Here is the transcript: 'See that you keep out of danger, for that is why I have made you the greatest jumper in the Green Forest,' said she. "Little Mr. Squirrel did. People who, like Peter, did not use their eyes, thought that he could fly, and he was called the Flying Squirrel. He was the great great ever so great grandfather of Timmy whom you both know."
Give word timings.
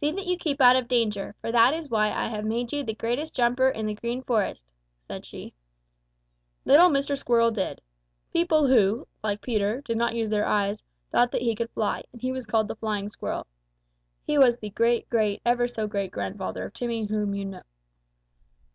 'See 0.00 0.12
that 0.12 0.26
you 0.26 0.36
keep 0.36 0.60
out 0.60 0.76
of 0.76 0.86
danger, 0.86 1.34
for 1.40 1.50
that 1.50 1.72
is 1.72 1.88
why 1.88 2.10
I 2.10 2.28
have 2.28 2.44
made 2.44 2.74
you 2.74 2.84
the 2.84 2.92
greatest 2.92 3.32
jumper 3.34 3.70
in 3.70 3.86
the 3.86 3.94
Green 3.94 4.22
Forest,' 4.22 4.66
said 5.08 5.24
she. 5.24 5.54
"Little 6.66 6.90
Mr. 6.90 7.16
Squirrel 7.16 7.50
did. 7.50 7.80
People 8.34 8.66
who, 8.66 9.08
like 9.22 9.40
Peter, 9.40 9.80
did 9.80 9.96
not 9.96 10.14
use 10.14 10.28
their 10.28 10.44
eyes, 10.44 10.82
thought 11.10 11.32
that 11.32 11.40
he 11.40 11.54
could 11.56 11.70
fly, 11.70 12.04
and 12.12 12.20
he 12.20 12.32
was 12.32 12.44
called 12.44 12.68
the 12.68 12.76
Flying 12.76 13.08
Squirrel. 13.08 13.46
He 14.26 14.36
was 14.36 14.58
the 14.58 14.68
great 14.68 15.08
great 15.08 15.40
ever 15.42 15.66
so 15.66 15.86
great 15.86 16.10
grandfather 16.10 16.66
of 16.66 16.74
Timmy 16.74 17.06
whom 17.06 17.34
you 17.34 17.46
both 17.46 17.52
know." 17.52 17.62